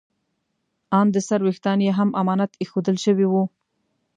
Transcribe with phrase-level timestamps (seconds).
[0.99, 3.43] ان د سر ویښتان یې هم امانت ایښودل شوي وو.